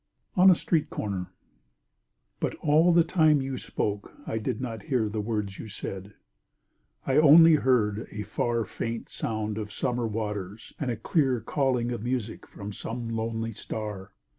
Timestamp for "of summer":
9.59-10.07